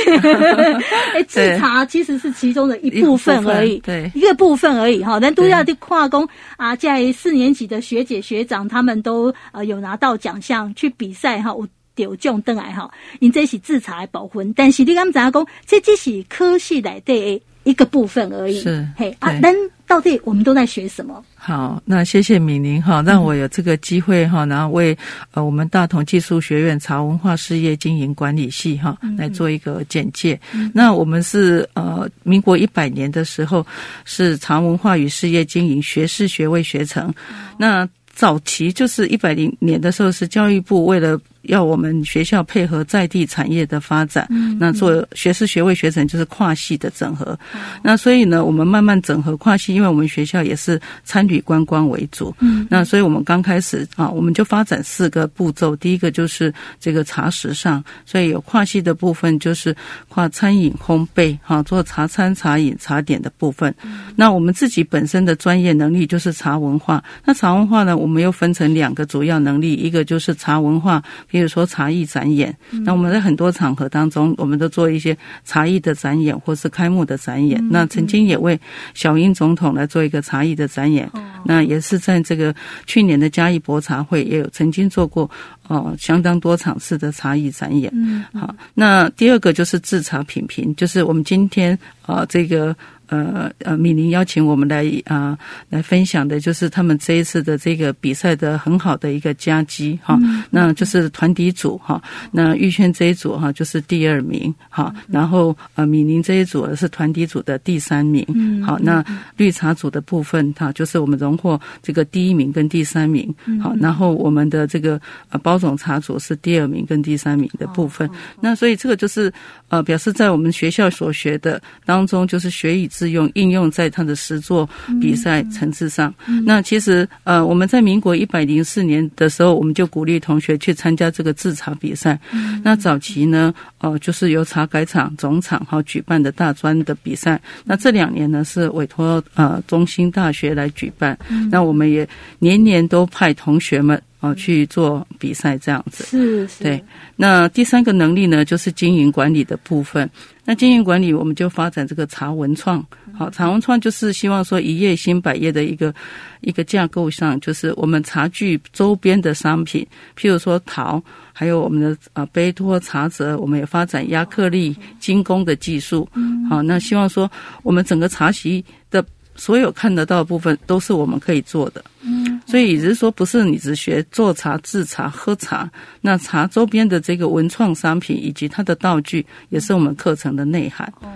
[1.14, 5.18] 哎，制茶其实是其中的一部分而已，对，一个部分而已哈。
[5.20, 12.90] 但都要的跨工啊，在四年级的学姐学长他们都呃有拿到奖项去比赛哈，我得奖登来哈。
[13.20, 19.54] 因这是制茶的部分，但是你刚才讲，这只是科系来的一个部分而已，是嘿啊，但
[19.86, 21.22] 到底我们都在学什么？
[21.34, 24.96] 好，那谢谢敏玲哈，让我有这个机会哈，然后为
[25.32, 30.40] 呃我们大同技术学院茶文化事业经营管理系哈来做一个简介。
[30.54, 33.66] 嗯、那我们是呃民国一百年的时候
[34.06, 41.20] 是茶文化与事业经营学士学位学程，嗯、那早期就是一百零年的时候是教育部为了。
[41.48, 47.38] 要我们学校配合在地产业的发展，嗯、那做学士学位学程就是跨系的整合。
[47.54, 52.34] 嗯、那所以呢，我们慢慢整合跨系，因为我们学校也是餐旅观光为主。
[52.40, 55.74] 嗯，那所以我们刚开始啊，我们就发展四个步骤。
[55.76, 59.74] 第一个就是这个茶食上，所以有跨系的部分就是
[60.08, 63.74] 跨餐饮烘焙哈，做茶餐茶饮茶点的部分。
[63.82, 67.02] 嗯、那我们自己本身的专业能力就是茶文化。
[67.24, 71.02] 那茶文化呢，我们又分成两个主要能力，一个就是茶文化。
[71.30, 72.56] 比如说茶艺展演。
[72.84, 77.62] 那我们在很多场合当中，我们都做一些茶艺的展演，或是开幕的展演。
[77.70, 78.58] 那曾经也为
[78.94, 81.10] 小英总统来做一个茶艺的展演。
[81.44, 82.54] 那也是在这个
[82.86, 85.30] 去年的嘉义博茶会，也有曾经做过
[85.68, 87.92] 哦相当多场次的茶艺展演。
[88.32, 92.76] 好，那第二个就是制茶品评，就是我们今天啊这个。
[93.08, 95.36] 呃呃，米宁邀请我们来啊、
[95.70, 100.18] 来分享的，就是他们这一次的这个比赛的很好的一个佳绩哈，
[100.50, 109.02] 那就是团体组哈，那玉轩这一组哈就是第二名哈，然后呃米宁这一组是团体组的第三名，好，那
[109.38, 118.06] 绿茶组的部分哈就是我们荣获这个第一名跟第三名，好，然后我们的这个呃包种茶组是第二名跟第三名的部分，
[118.38, 119.32] 那所以这个就是
[119.68, 122.86] 呃表示在我们学校所学的当中，就是学以。
[122.98, 124.68] 是用应用在他的实作
[125.00, 126.12] 比赛层次上。
[126.44, 132.18] 那其实呃，我们在民国一百零四年的时候，我们就鼓励同学去参加这个制茶比赛。
[132.64, 137.40] 那早期呢，呃，就是由茶改厂总厂哈举办的大专的比赛。
[137.64, 141.16] 那这两年呢，是委托呃中兴大学来举办。
[141.50, 142.08] 那我们也
[142.40, 144.00] 年年都派同学们。
[144.20, 146.84] 哦，去做比赛这样子是，是，对。
[147.14, 150.10] 那第三个能力呢，就是经营管理的部分。
[150.44, 152.84] 那经营管理，我们就发展这个茶文创。
[153.16, 155.94] 好，茶文创就是希望说一叶兴百业的一个
[156.40, 159.86] 一个架构上，就是我们茶具周边的商品，
[160.18, 161.00] 譬如说陶，
[161.32, 166.08] 还有我们的啊杯托茶则，我们也发展亚克力精工的技术。
[166.48, 167.30] 好，那希望说
[167.62, 169.04] 我们整个茶席的。
[169.38, 175.70] 所有看得到的部分都是我们可以做的，嗯，所以也就是说，不是你只学做茶、制茶、喝茶，
[176.00, 180.92] 那茶周边的这个文创商品以及它的道具，也是我们课程的内涵。
[181.00, 181.08] 哦，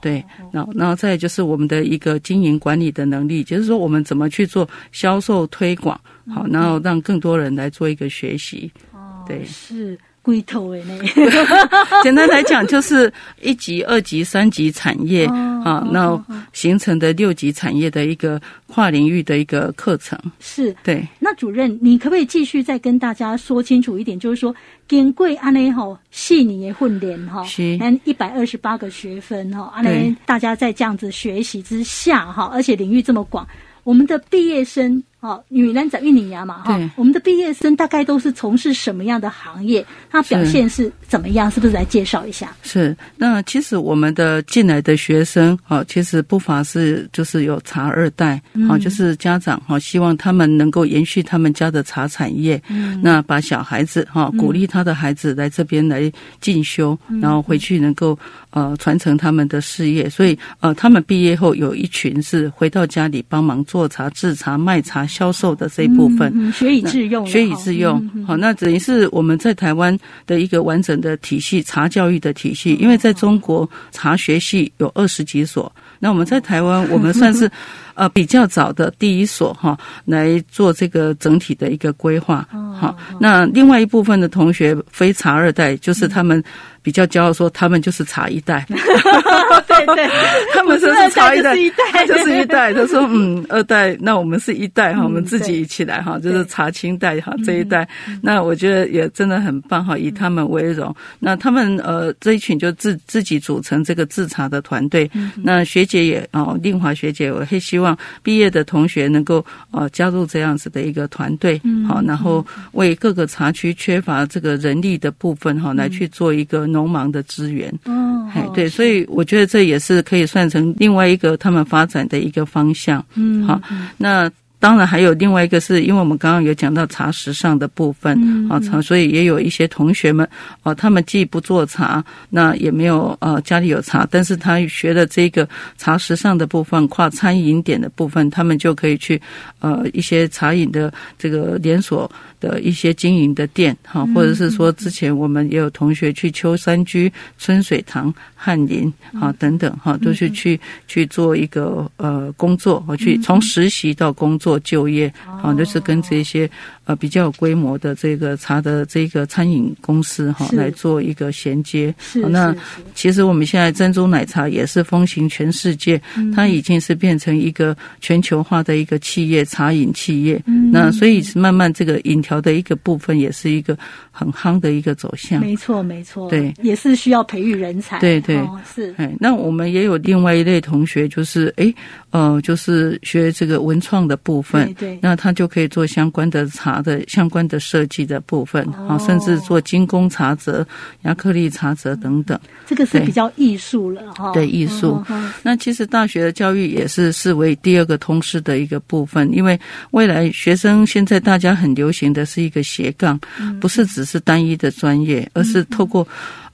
[0.00, 6.00] 对，然后，然后再就是我们的一个经营管理的能力，就是说我们怎么去做销售推广，
[6.34, 8.72] 好，然后让更多人来做一个学习。
[8.92, 9.98] 哦，对，是。
[10.26, 10.98] 龟头诶，那
[12.02, 15.24] 简单来讲就是一级、二级、三级产业
[15.64, 16.20] 啊，那
[16.52, 20.18] 形成的六级产业的一个跨领域的一个课程。
[20.40, 21.06] 是，对。
[21.20, 24.18] 那主任，你可不可以继续再跟大家说清楚一点？
[24.18, 24.52] 就是说，
[24.88, 27.44] 经过安内吼四年的训练哈，
[27.80, 33.46] 嗯，一百二十八个学分哈，安内大家在这样子学习之下哈，而且领域这么广，
[33.84, 35.00] 我们的毕业生。
[35.18, 39.84] 好，女人在印尼亚嘛，哈，我们的毕业生大概都是从事什么样的行业？
[40.10, 41.50] 他表现是怎么样？
[41.50, 42.54] 是，是不是来介绍一下？
[42.62, 58.16] 是，那其实我们的进来的学生，哈，其实不乏是就是有茶二代，啊、嗯，就是家长哈，希望他们能够延续他们家的茶产业，嗯，那把小孩子哈，鼓励他的孩子来这边来进修，嗯、然后回去能够
[58.50, 65.05] 呃传承他们的事业，所以呃，他们毕业后有一群是回到家里帮忙做茶、制茶、卖茶。
[65.06, 68.06] 销售的这一部分，学以致用，学以致用。
[68.26, 72.74] 好，那等于是我们在台湾的一个完整的体系，茶教育的体系。
[72.80, 77.50] 因为在中国，茶学系有二十几所，那我们在台湾，我们算是
[77.94, 82.46] 呃比较早的第一所哈，来做这个整体的一个规划。
[82.78, 86.42] 好，那另外一部分的同学非茶二代，就是他们。
[86.82, 90.08] 比较骄傲说他们就是茶一代，对 对，
[90.54, 91.56] 他们说是茶一代，
[91.90, 92.72] 他就是一代。
[92.72, 97.88] 他说嗯，二代，那我们是一代哈，我们自己一起来哈，就是茶青代哈这一代。
[98.22, 100.94] 那我觉得也真的很棒哈，以他们为荣。
[101.18, 105.10] 那他们呃这一群就自自己组成这个制茶的团队。
[105.42, 116.66] 那学姐也哦，令华学姐，我很希望毕业的同学能够呃加入这样子的一个团队，好，然后为各个茶区缺乏这个人力的部分哈，来去做一个。
[116.66, 123.60] 农忙的资源，嗯，对，所以我觉得这也是可以算成另外一个他们发展的一个方向，嗯，好，
[123.96, 124.30] 那。
[124.58, 128.18] 当然还有另外一个，是因为我们刚刚有讲到茶时尚的部分
[128.50, 130.26] 啊，茶、嗯，所以也有一些同学们
[130.62, 139.20] 啊，他们既不做茶，那也没有呃家里有茶，但是他学了这个茶时尚的部分，跨餐饮点的部分，他们就可以去
[139.60, 154.60] 呃一些茶饮的这个连锁的一些经营的店哈，或者是说之前我们也有同学去秋山居、春水堂、翰林啊等等哈，都是去去做一个呃工作，我去从实习到工作。
[154.66, 156.50] 就业，啊，就是跟这些
[156.86, 161.94] 呃比较有规模的这个茶的这个餐饮公司哈来做一个衔接。
[162.00, 162.52] 是，那
[162.94, 166.00] 其实我们现在珍珠奶茶也是风行全世界，
[166.34, 170.42] 它已经是变成一个全球化的一个企业，茶饮企业。
[170.72, 173.76] 那所以慢慢这个饮调的一个部分也是一个
[174.10, 175.40] 很夯的一个走向。
[175.40, 176.28] 没错，没错。
[176.30, 177.98] 对，也是需要培育人才。
[178.00, 178.36] 对对
[178.74, 178.94] 是。
[178.98, 181.72] 哎，那我们也有另外一类同学，就是哎
[182.10, 190.66] 呃，就是学这个文创的部部分，对，对，那他就可以做相关的茶的相关的设计的部分，啊、哦，甚至做精工茶则、
[191.04, 192.38] 亚克力茶则等等。
[192.66, 194.32] 这个是比较艺术了哈。
[194.32, 195.02] 对，艺术。
[195.42, 199.58] 那其实大学的教育也是视为第二个通识的一个部分，因为
[199.92, 206.06] 未来学生现在大家很流行的是一个斜杠，嗯、不是只是单一的专业，而是透过。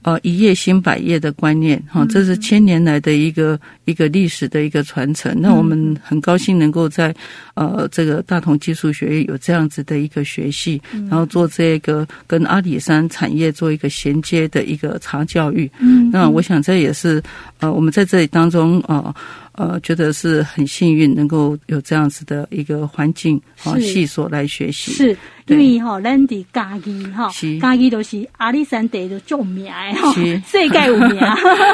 [0.05, 5.33] 呃，一页新百业的观念，哈，这是千年来的一个一个历史的一个传承。
[5.39, 7.15] 那我们很高兴能够在
[7.53, 15.71] 呃这个大同技术学院有这样子的一个学系，然后做这个跟阿里山产业做一个衔接的一个茶教育。
[15.79, 17.23] 嗯，那我想这也是
[17.61, 18.97] 呃我们在这里当中啊。
[18.97, 19.15] 呃
[19.53, 24.91] 呃，觉得是很幸运，能够有这样子的一个环境啊，系所来学习。
[24.91, 27.29] 是，因为哈，咱的嘉义哈，
[27.61, 30.13] 嘉义都是阿里山地的著名哈，
[30.45, 31.19] 世界有名，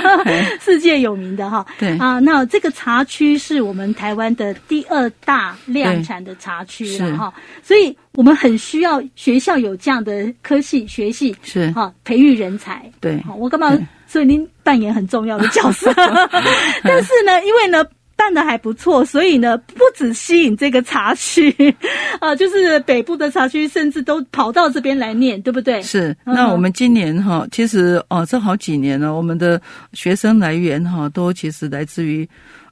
[0.59, 1.65] 世界有名的哈。
[1.77, 1.97] 对。
[1.97, 11.71] 啊，那这个茶区是我们台湾的第二大量产的茶区了哈，所以我们很需要学校有这样的科系学系是。
[11.71, 12.91] 哈，培育人才。
[12.99, 13.77] 对，我干嘛？
[14.09, 15.93] 所以您扮演很重要的角色，
[16.83, 21.53] 但是呢，因为呢办的还不错，所以呢不止吸引这个茶区
[22.19, 25.79] 啊，就是北部的茶区，甚至都跑到这边来念，对不对？
[25.83, 26.17] 是。
[26.25, 29.61] 那我们今年哈，其实哦，这好几年了，我们的
[29.93, 32.27] 学生来源哈，都其实来自于。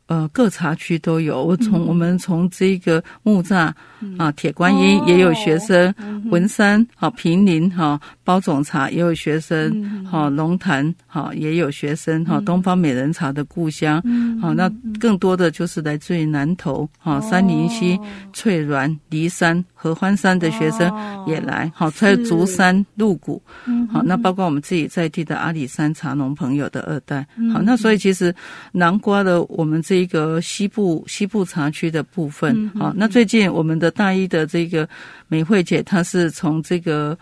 [0.10, 1.44] 呃，各茶区都有。
[1.44, 3.70] 我从、嗯、我们从这个木栅
[4.18, 14.02] 啊，铁观音也有学生，哦、文山好、平林哈，包种茶也有学生，好龙潭好也有学生，好东方美人茶的故乡，
[14.42, 18.00] 好那更多的就是来自于南投，好杉林溪、
[18.32, 20.90] 翠峦、梨山、合欢山的学生
[21.28, 23.42] 也来，好还有竹山、鹿谷，
[23.92, 28.34] 好那包括我们自己在地的阿里山茶农朋友的二代，好那所以其实
[28.72, 29.98] 南瓜的我们这。
[29.98, 34.88] 一个西部西部茶区的部分，好，那最近我们的大一的这个
[35.28, 37.18] 美惠姐，她是从这个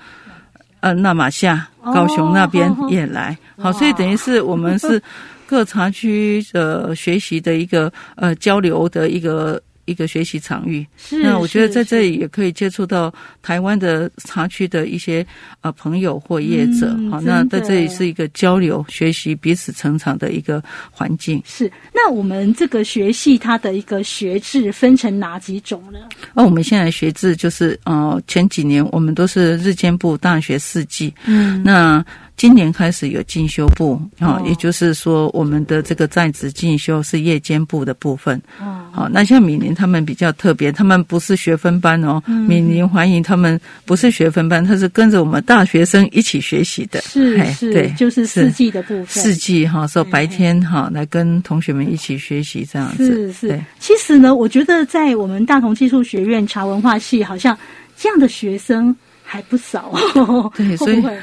[0.80, 5.02] 呃那玛夏高雄那边也来， 好，所以等于是我们是
[5.46, 9.62] 各茶区的学习的一个呃交流的一个。
[9.86, 15.26] 一个学习场域，是那我觉得在这里也可以接触到台湾的茶区的一些
[15.62, 21.42] 呃朋友或业者，好、嗯，那在这里是一个交流、学习、彼此成长的一个环境。
[21.46, 26.00] 是，那我们这个学系它的一个学制分成哪几种呢？
[26.34, 32.06] 哦，我们现在学制就是呃前几年我们都是日间部大学四季，嗯，那。
[32.38, 38.42] 今年开始有进修部啊，也就是说，我们的这个在职进修是夜间部的部分。
[38.60, 42.22] 哦，好，那像米林他们比较特别，他们不是学分班哦。
[42.28, 47.00] 嗯，闽林欢迎他们不是学分班，他是跟着我们大学生一起学习的。
[47.04, 49.08] 是是，对，就是四季的部分。
[49.08, 53.06] 四季哈，说白天哈来跟同学们一起学习这样子。
[53.06, 57.58] 是是，其实呢，我觉得在我们大同技术学院茶文化系，好像
[57.98, 58.94] 这样的学生。
[59.26, 61.20] 还不少哦，对， 所以会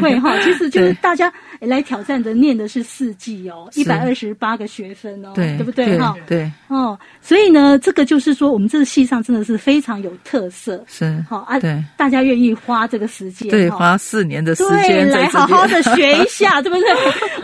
[0.00, 6.14] 会哈， 其实就是大家来挑战的，念的是四季哦，一百二十八个学分哦，对，对不对哈？
[6.26, 16.88] 对哦，所以呢，这个就是说，我们这个系上真的是非常有特色，是好啊，对，大家愿意花这个时间，对，花四年的时间来好好的学一下， 对不对？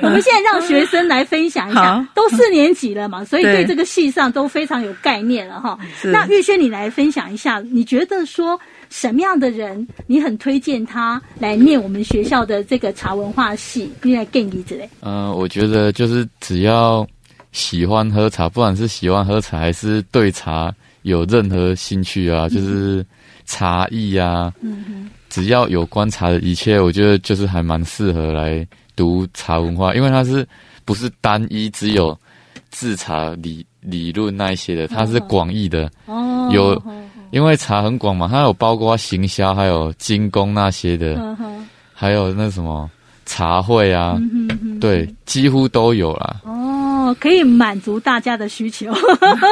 [0.01, 5.77] 我们现在让学生来分享一下，都四年级了嘛，所以对这个系上都非常有概念了哈。
[6.05, 8.59] 那玉轩，你来分享一下，你觉得说？
[8.93, 13.91] 什么样的人你很推荐他来念我们学校的这个茶文化系？
[14.03, 14.87] 你来建议之类。
[15.01, 17.07] 嗯，我觉得就是只要
[17.53, 20.71] 喜欢喝茶，不管是喜欢喝茶还是对茶
[21.03, 23.05] 有任何兴趣啊，就是
[23.47, 30.47] 茶艺啊，嗯哼，只要有观察的一切，我觉得就是还蛮适合来读茶文化，因为它是
[30.85, 32.17] 不是单一只有
[32.71, 36.81] 制茶理理论那一些的，它是广义的哦，有。
[37.33, 41.19] 因为茶很广嘛，它有包括行销，还有精工那些的，
[41.95, 42.91] 还有那什么
[43.25, 46.37] 茶会啊，嗯、哼哼对，几乎都有啦。
[46.45, 48.93] 哦，可以满足大家的需求。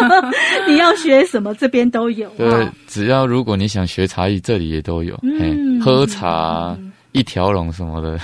[0.69, 2.29] 你要学什么，这边都有。
[2.37, 5.19] 对，哦、只要如果你想学茶艺，这里也都有。
[5.23, 8.21] 嗯，喝茶、嗯、一条龙什么的。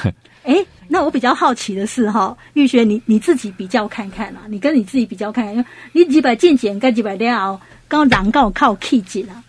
[0.97, 5.55] 哎，那我比较好奇的是哈，玉轩，你你自己比较看看啊，你跟你自己比较看看，
[5.93, 7.61] 因为你几百件钱跟几百料。
[7.89, 9.45] 刚刚刚靠 K 级了，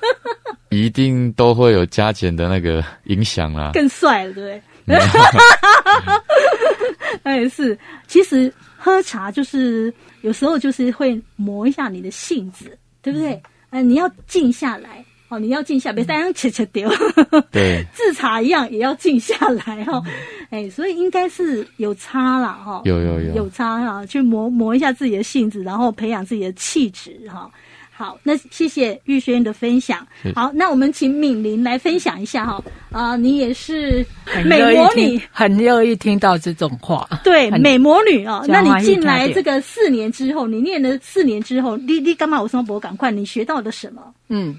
[0.70, 3.72] 一定都会有加减的那个影响啦。
[3.74, 4.98] 更帅了，对不对？
[7.24, 13.34] 哎，是，其实喝茶就是有时候就是会磨一下你的性子，对不对？
[13.68, 16.90] 嗯、呃，你要静下来哦，你要静下来，别这样切切掉。
[17.52, 19.34] 对，制茶一样也要静下
[19.66, 20.02] 来哦。
[20.50, 27.50] 哎，所以应该是有差了哈，有有有有差啊，去磨磨一下自己的性子，然后培养自己的气质哈。
[27.90, 30.06] 好，那谢谢玉轩的分享。
[30.32, 32.62] 好，那我们请敏玲来分享一下哈。
[32.92, 34.06] 啊、呃，你也是
[34.44, 37.08] 美魔女，很乐意听到这种话。
[37.24, 42.40] 对，美魔女啊、哦，那你进来这个四年之后，你念了四年之后，你你干嘛？
[42.40, 44.00] 我说不赶快，你学到了什么？
[44.28, 44.54] 嗯，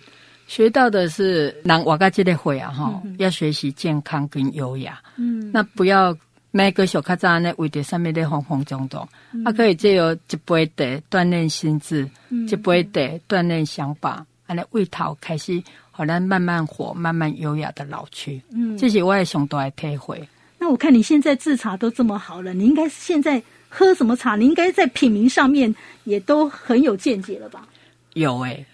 [0.49, 4.99] 学到的是，让我个这个会啊哈，要学习健康跟优雅。
[5.15, 6.17] 嗯，那不要。
[6.51, 9.07] 每个小卡扎呢，为着上面的慌慌张张，
[9.45, 18.41] 啊，可以借由一杯茶锻炼心智，嗯、一杯茶锻炼想法，安尼胃头开始，好让慢慢活，慢慢优雅的老去。
[18.51, 20.27] 嗯，这是我也上大的体会。
[20.57, 23.39] 那我看你现在制茶都这么好了，你应该现在
[23.69, 24.35] 喝什么茶？
[24.35, 25.73] 你应该在品名上面
[26.05, 27.67] 也都很有见解了吧？
[28.13, 28.65] 有诶、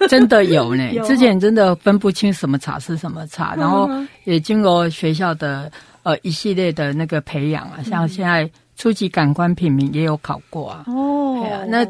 [0.00, 0.90] 欸， 真的有呢。
[0.94, 3.88] 有之前真的分不清什么茶是什么茶，然后
[4.24, 5.70] 也经过学校的。
[6.04, 10.84] 呃，一系列的那个培养啊，像现在初级感官品名也有考过啊。
[10.86, 11.82] 哦，对啊，那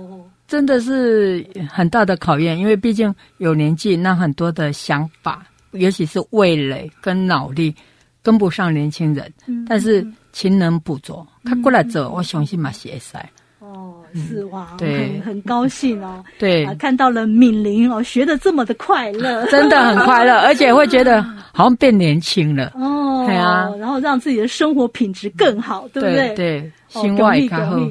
[0.46, 7.74] 真的是很大的考验，因为毕竟有年纪，那很多的想法，尤其是味蕾跟脑力
[8.22, 9.28] 跟不上年轻人。
[9.48, 13.28] 嗯，但是勤能补拙，他过来走，我相信嘛，写赛。
[13.65, 16.23] 哦，是哇，对，很高兴哦。
[16.39, 22.73] 对，看到了敏玲哦，学的这么的快乐， 真的很快乐， 而且会觉得好像变年轻了。
[22.75, 23.25] 哦。
[23.27, 26.35] 对啊，然后让自己的生活品质更好，对不对？
[26.35, 27.41] 对，心外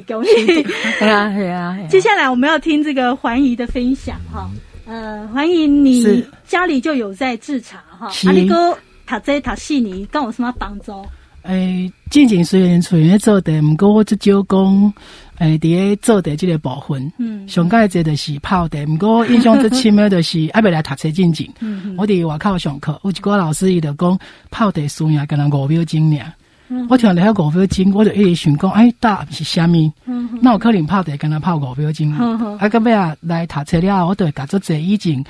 [0.06, 0.62] 恭喜！
[1.00, 1.76] 对啊，对啊。
[1.88, 4.48] 接下来我们要听这个环怡的分享哈。
[4.86, 8.08] 呃，环怡，你家里就有在制茶哈？
[8.26, 11.04] 阿力哥他在他悉尼，跟我什么帮助？
[11.44, 14.94] 诶，进前虽然虽然做的，不过我只就讲。
[15.38, 18.86] 诶，伫咧做的即个部分，嗯，上盖这就是泡的。
[18.86, 24.16] 不过印象最深的，就是还没来读册进前，嗯，我伫外口上课，有一个老师伊就讲
[24.52, 26.32] 泡的需要跟他五秒钟尔。
[26.88, 29.92] 我听了遐五秒钟，我就一直想讲，哎，答是虾米？
[30.40, 32.12] 那我可能泡的跟他泡五秒钟。
[32.12, 35.20] 啊，到尾啊来读册了，我就会甲做这以前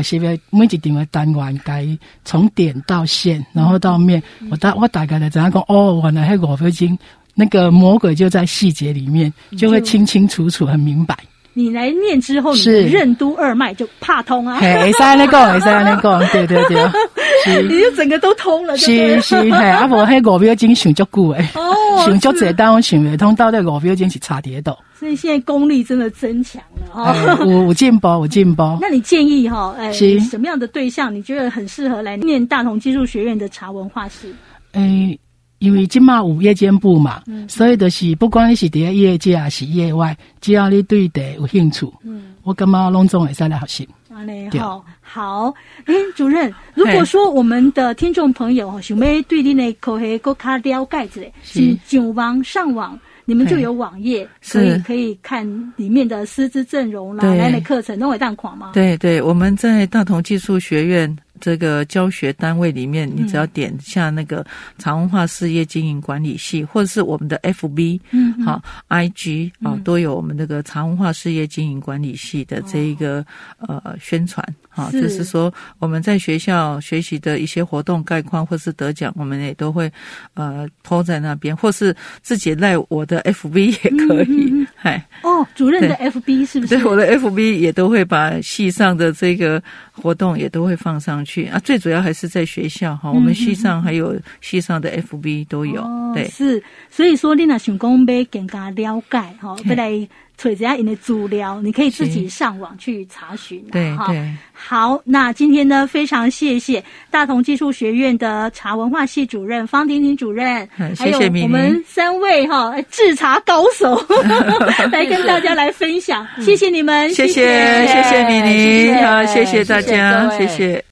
[0.00, 1.86] 学习的每一点的单元，该
[2.24, 6.98] 从点到线，然后到面，我大我大概就知影讲，哦，原来迄五分钟。
[7.34, 11.16] 那个魔鬼就在细节里面，就会清清楚楚、很明白。
[11.54, 14.58] 你来念之后，你的任督二脉就怕通啊！
[14.62, 16.76] 哎，三那个，哎，三那个，对对对，
[17.44, 24.78] 是，你就整个都通了，是是，嘿，啊，无迄五秒钟想足久诶， 哦，想足这单想未通，到底五秒钟是差跌倒。
[24.98, 27.36] 所以现在功力真的增强了啊！
[27.44, 28.62] 我我进步，我进步。
[28.80, 34.32] 那你建议哈，哎，什么样的对象你觉得很适合来念大同技术学院的茶文化系？
[34.72, 35.18] 哎。
[35.62, 43.88] 因为今嘛有夜间部嘛，嗯、所以就是不管你是在业界还是业外，只要你对的有兴趣，嗯，我感觉拢总会使来学习。
[44.12, 45.54] 好嘞，好，好。
[45.84, 55.46] 哎，主任，如果说我们的听众朋友想要对你的科学更加了解之类，是上网上网，你们就有网页，所以可以看
[55.76, 58.72] 里面的师资阵容啦，来的课程都会当款吗？
[58.74, 61.16] 对对，我们在大同技术学院。
[61.42, 64.46] 这个教学单位里面，你只要点下那个
[64.78, 73.26] 茶文化事业经营管理系，或者是我们的 FB，嗯，好，IG 啊，都有我们那个茶文化事业经营管理系的这一个
[73.58, 79.92] 呃宣传，哈，就是说我们在学校学习的一些活动概况或是得奖，我们也都会
[80.34, 86.76] 呃 po 在那边，或是自己赖我的 FB 也可以，嗨，哦，主任的 FB 是不是？
[86.76, 89.62] 对，我的 FB 也都会把系上的这个
[89.92, 91.44] 活动也都会放上去。
[91.46, 96.60] 啊，最主要还是在学校哈，我们系上还有系上的 FB 都有，哦、对，是，
[96.90, 100.08] 所以说你那想讲要更加了解哈，要来
[100.42, 104.28] 找一下你的资料，你可以自己上网去查询，对对。
[104.54, 114.00] 好，那今天呢，非常谢谢大同技术学院的茶文化系主任方婷婷主任， 谢谢还有我们三位哈制茶高手
[114.92, 117.44] 来跟大家来分享，谢谢你们，谢谢
[117.88, 118.22] 谢谢。
[118.28, 120.80] 米妮，好，谢谢大家，谢谢。